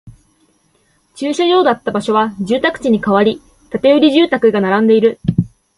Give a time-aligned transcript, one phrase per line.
[1.13, 5.19] 駐車場だった場所は住宅地に変わり、建売住宅が並んでいる